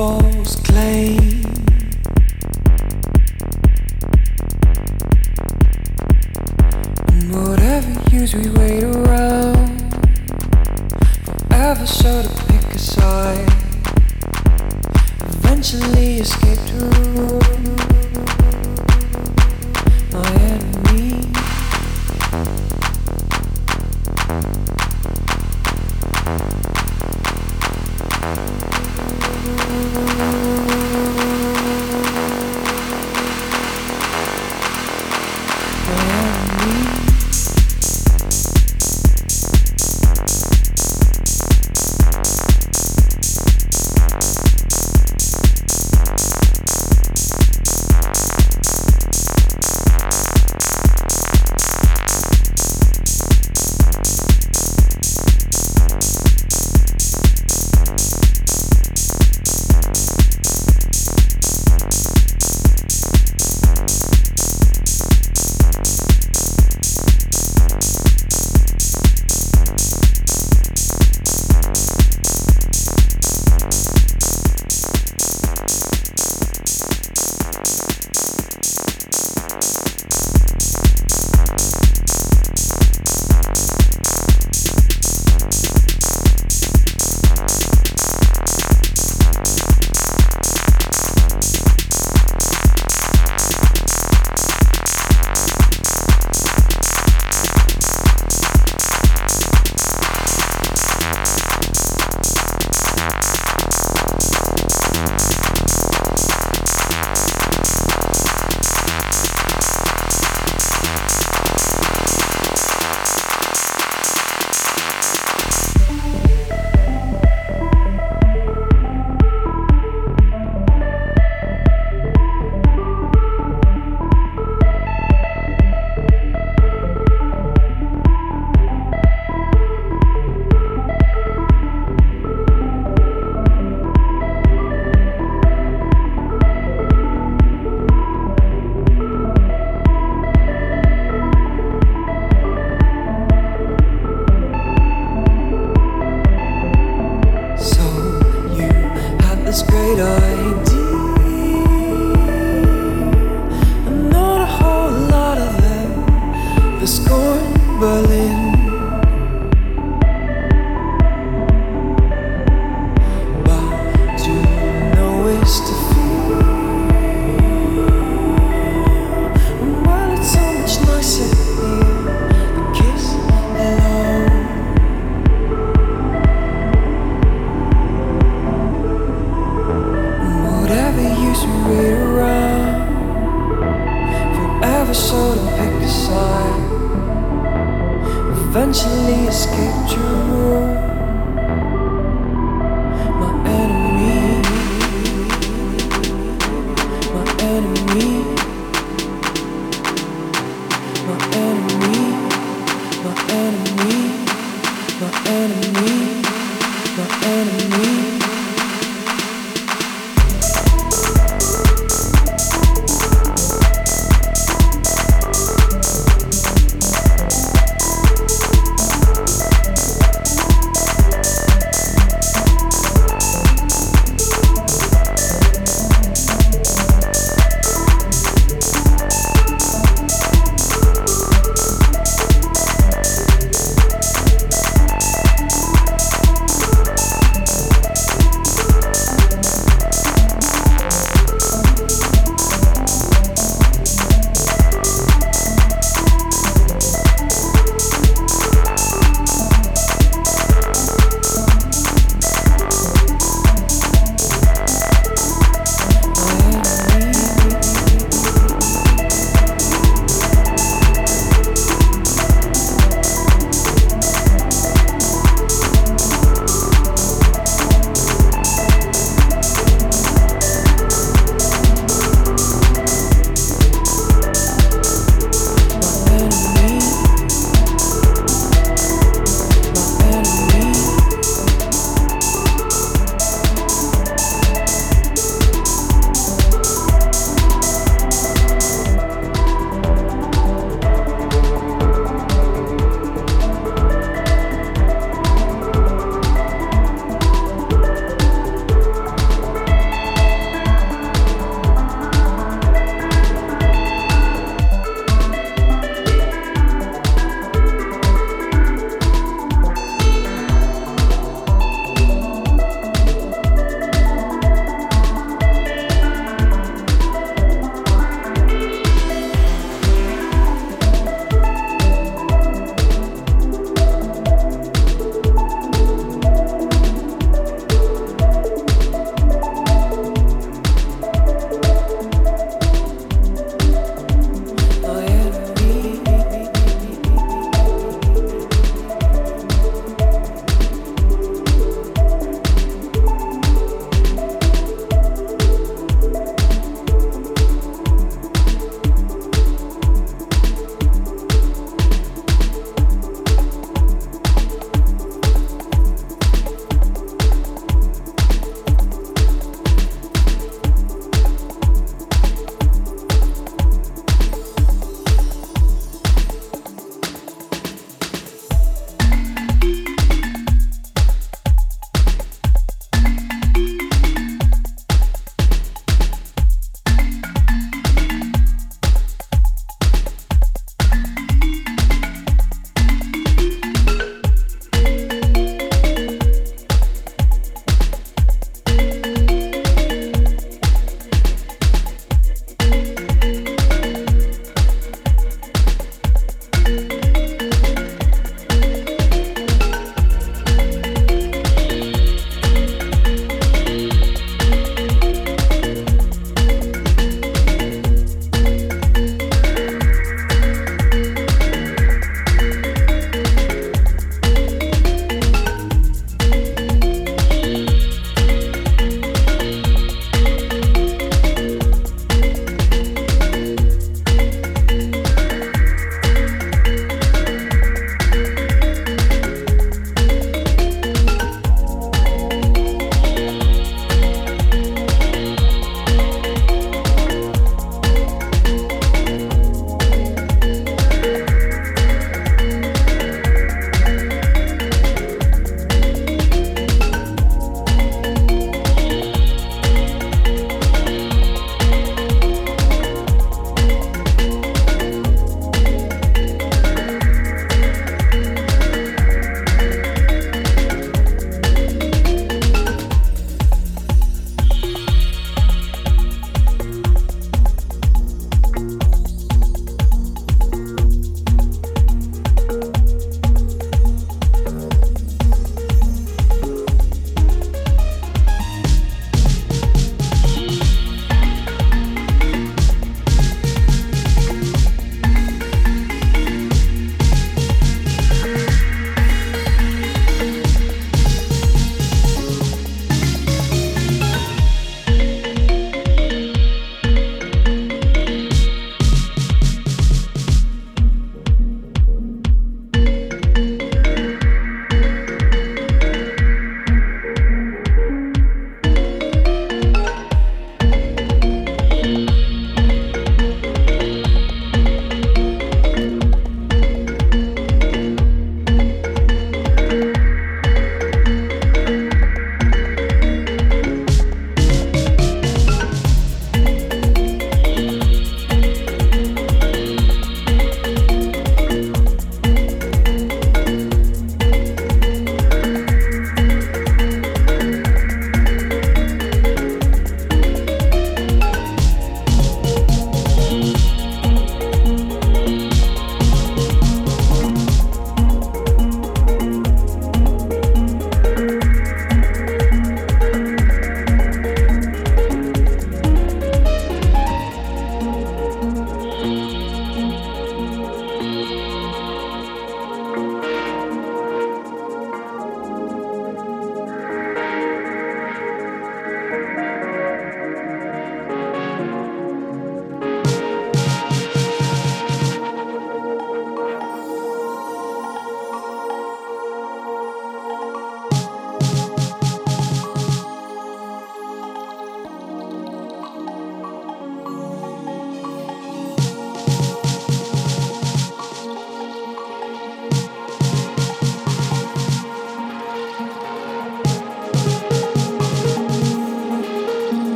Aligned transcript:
Oh. 0.00 0.27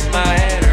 get 0.00 0.12
my 0.12 0.26
head 0.26 0.67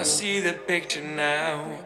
I 0.00 0.02
see 0.02 0.40
the 0.40 0.54
picture 0.54 1.02
now. 1.02 1.78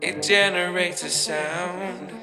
It 0.00 0.22
generates 0.22 1.02
a 1.02 1.10
sound. 1.10 2.13